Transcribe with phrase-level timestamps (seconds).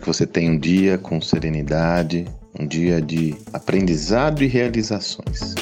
[0.00, 2.26] que você tenha um dia com serenidade,
[2.58, 5.54] um dia de aprendizado e realizações.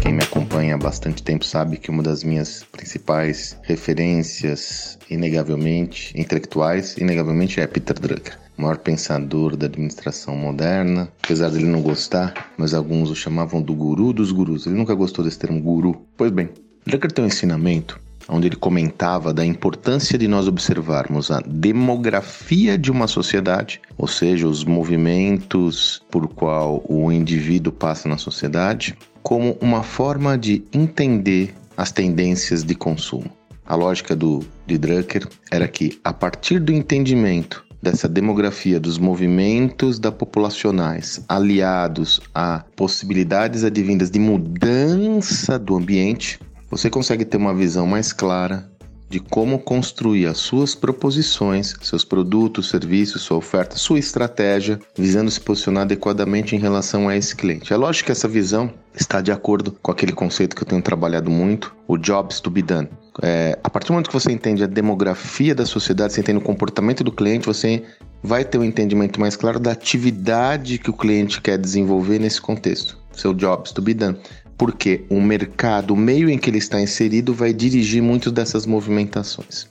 [0.00, 6.96] Quem me acompanha há bastante tempo sabe que uma das minhas principais referências, inegavelmente, intelectuais,
[6.96, 11.08] inegavelmente é Peter Drucker maior pensador da administração moderna.
[11.24, 14.64] Apesar dele não gostar, mas alguns o chamavam do guru dos gurus.
[14.64, 16.06] Ele nunca gostou desse termo guru.
[16.16, 16.48] Pois bem,
[16.86, 22.90] Drucker tem um ensinamento onde ele comentava da importância de nós observarmos a demografia de
[22.90, 29.82] uma sociedade, ou seja, os movimentos por qual o indivíduo passa na sociedade, como uma
[29.82, 33.30] forma de entender as tendências de consumo.
[33.66, 39.98] A lógica do, de Drucker era que, a partir do entendimento dessa demografia dos movimentos
[39.98, 46.38] da populacionais aliados a possibilidades advindas de mudança do ambiente,
[46.70, 48.68] você consegue ter uma visão mais clara
[49.08, 55.40] de como construir as suas proposições, seus produtos, serviços, sua oferta, sua estratégia, visando se
[55.40, 57.72] posicionar adequadamente em relação a esse cliente.
[57.72, 61.30] É lógico que essa visão está de acordo com aquele conceito que eu tenho trabalhado
[61.30, 62.88] muito, o jobs to be done.
[63.22, 66.42] É, a partir do momento que você entende a demografia da sociedade, você entende o
[66.42, 67.84] comportamento do cliente, você
[68.20, 72.98] vai ter um entendimento mais claro da atividade que o cliente quer desenvolver nesse contexto.
[73.12, 74.18] Seu jobs to be done
[74.64, 79.68] porque o mercado, o meio em que ele está inserido, vai dirigir muitas dessas movimentações.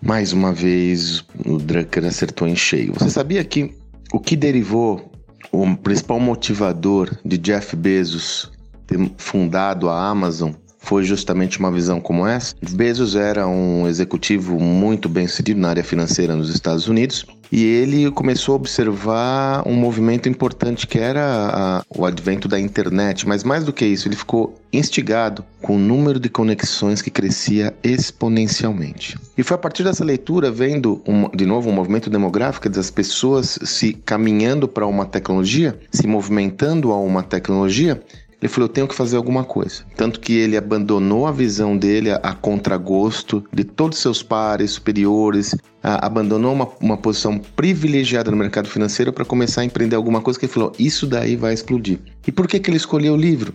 [0.00, 2.92] Mais uma vez, o Drucker acertou em cheio.
[2.96, 3.74] Você sabia que
[4.12, 5.10] o que derivou
[5.50, 8.52] o principal motivador de Jeff Bezos
[8.86, 12.54] ter fundado a Amazon foi justamente uma visão como essa.
[12.74, 18.10] Bezos era um executivo muito bem sucedido na área financeira nos Estados Unidos e ele
[18.10, 23.62] começou a observar um movimento importante que era a, o advento da internet, mas mais
[23.62, 29.18] do que isso, ele ficou instigado com o número de conexões que crescia exponencialmente.
[29.36, 33.58] E foi a partir dessa leitura, vendo um, de novo um movimento demográfico das pessoas
[33.62, 38.00] se caminhando para uma tecnologia, se movimentando a uma tecnologia,
[38.42, 39.84] ele falou: eu tenho que fazer alguma coisa.
[39.96, 45.54] Tanto que ele abandonou a visão dele a, a contragosto de todos seus pares superiores,
[45.82, 50.38] a, abandonou uma, uma posição privilegiada no mercado financeiro para começar a empreender alguma coisa
[50.38, 52.00] que ele falou: isso daí vai explodir.
[52.26, 53.54] E por que, que ele escolheu o livro?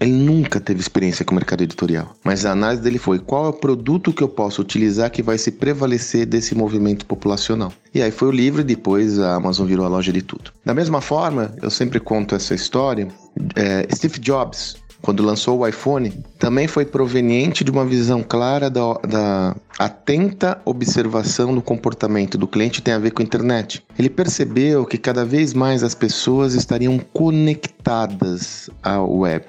[0.00, 3.48] Ele nunca teve experiência com o mercado editorial, mas a análise dele foi qual é
[3.48, 7.72] o produto que eu posso utilizar que vai se prevalecer desse movimento populacional.
[7.92, 10.52] E aí foi o livro e depois a Amazon virou a loja de tudo.
[10.64, 13.08] Da mesma forma, eu sempre conto essa história,
[13.56, 18.94] é, Steve Jobs, quando lançou o iPhone, também foi proveniente de uma visão clara da,
[18.94, 23.84] da, atenta observação do comportamento do cliente tem a ver com a internet.
[23.98, 29.46] Ele percebeu que cada vez mais as pessoas estariam conectadas à web.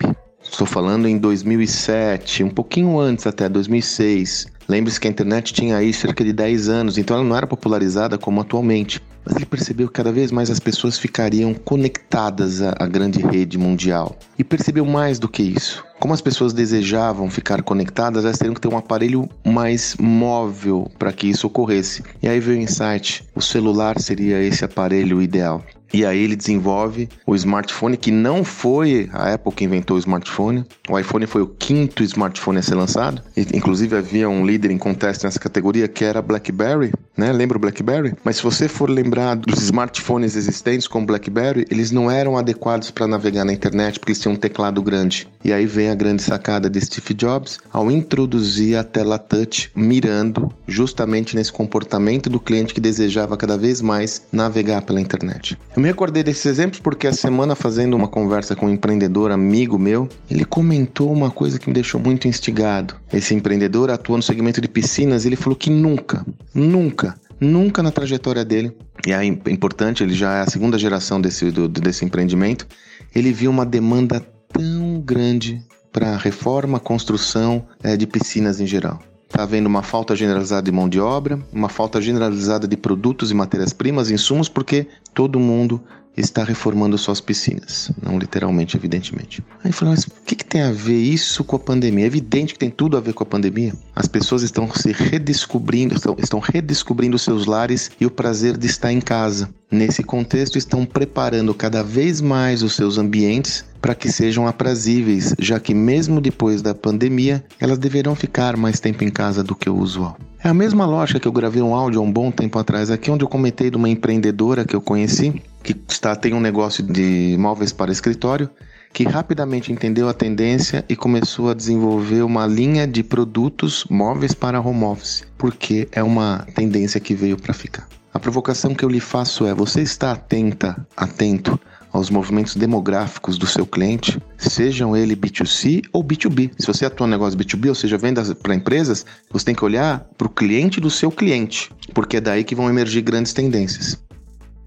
[0.52, 4.48] Estou falando em 2007, um pouquinho antes até 2006.
[4.68, 8.18] Lembre-se que a internet tinha aí cerca de 10 anos, então ela não era popularizada
[8.18, 9.02] como atualmente.
[9.26, 13.58] Mas ele percebeu que cada vez mais as pessoas ficariam conectadas à, à grande rede
[13.58, 14.18] mundial.
[14.38, 15.86] E percebeu mais do que isso.
[16.00, 21.14] Como as pessoas desejavam ficar conectadas, elas teriam que ter um aparelho mais móvel para
[21.14, 22.04] que isso ocorresse.
[22.22, 25.64] E aí veio o insight: o celular seria esse aparelho ideal.
[25.94, 30.66] E aí ele desenvolve o smartphone que não foi a Apple que inventou o smartphone.
[30.88, 33.22] O iPhone foi o quinto smartphone a ser lançado.
[33.36, 37.32] E, inclusive havia um líder em conteste nessa categoria que era BlackBerry, né?
[37.32, 38.14] Lembra o BlackBerry?
[38.24, 43.08] Mas se você for lembrar dos smartphones existentes como BlackBerry, eles não eram adequados para
[43.08, 45.28] navegar na internet porque eles tinham um teclado grande.
[45.44, 50.52] E aí vem a grande sacada de Steve Jobs ao introduzir a tela touch mirando
[50.68, 55.58] justamente nesse comportamento do cliente que desejava cada vez mais navegar pela internet.
[55.80, 59.80] Eu me recordei desses exemplos porque a semana fazendo uma conversa com um empreendedor amigo
[59.80, 62.98] meu, ele comentou uma coisa que me deixou muito instigado.
[63.14, 68.44] Esse empreendedor atua no segmento de piscinas, ele falou que nunca, nunca nunca na trajetória
[68.44, 68.76] dele,
[69.08, 72.68] e é importante, ele já é a segunda geração desse, do, desse empreendimento,
[73.16, 74.20] ele viu uma demanda
[74.52, 79.00] tão grande para reforma, construção é, de piscinas em geral.
[79.30, 83.36] Está havendo uma falta generalizada de mão de obra, uma falta generalizada de produtos e
[83.36, 85.80] matérias-primas, insumos, porque todo mundo
[86.16, 87.92] está reformando suas piscinas.
[88.02, 89.44] Não literalmente, evidentemente.
[89.64, 92.06] Aí falou, mas o que, que, tem a ver isso com a pandemia?
[92.06, 93.74] É evidente que tem tudo a ver com a pandemia.
[93.96, 98.92] As pessoas estão se redescobrindo, estão, estão redescobrindo seus lares e o prazer de estar
[98.92, 99.50] em casa.
[99.72, 105.60] Nesse contexto, estão preparando cada vez mais os seus ambientes para que sejam aprazíveis, já
[105.60, 109.78] que mesmo depois da pandemia, elas deverão ficar mais tempo em casa do que o
[109.78, 110.18] usual.
[110.44, 113.12] É a mesma lógica que eu gravei um áudio há um bom tempo atrás aqui,
[113.12, 117.36] onde eu comentei de uma empreendedora que eu conheci, que está tem um negócio de
[117.40, 118.50] móveis para escritório,
[118.92, 124.60] que rapidamente entendeu a tendência e começou a desenvolver uma linha de produtos móveis para
[124.60, 127.88] home office, porque é uma tendência que veio para ficar.
[128.14, 131.60] A provocação que eu lhe faço é: você está atenta, atento
[131.92, 136.52] aos movimentos demográficos do seu cliente, sejam ele B2C ou B2B.
[136.58, 140.08] Se você atua no negócio B2B, ou seja, venda para empresas, você tem que olhar
[140.18, 143.98] para o cliente do seu cliente, porque é daí que vão emergir grandes tendências.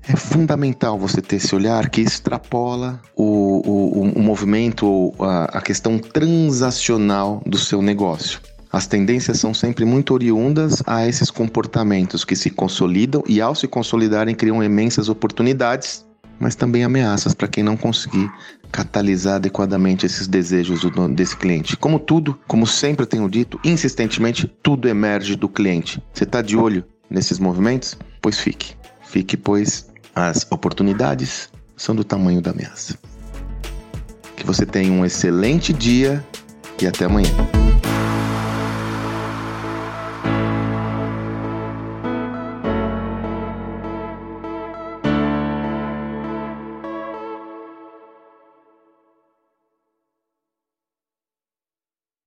[0.08, 5.98] É fundamental você ter esse olhar que extrapola o, o, o movimento, a, a questão
[5.98, 8.40] transacional do seu negócio.
[8.72, 13.68] As tendências são sempre muito oriundas a esses comportamentos que se consolidam e, ao se
[13.68, 16.06] consolidarem, criam imensas oportunidades,
[16.40, 18.30] mas também ameaças para quem não conseguir
[18.72, 21.76] catalisar adequadamente esses desejos do, desse cliente.
[21.76, 26.02] Como tudo, como sempre tenho dito, insistentemente, tudo emerge do cliente.
[26.12, 27.96] Você está de olho nesses movimentos?
[28.22, 28.74] Pois fique.
[29.02, 32.98] Fique, pois as oportunidades são do tamanho da ameaça.
[34.36, 36.24] Que você tenha um excelente dia
[36.80, 37.30] e até amanhã.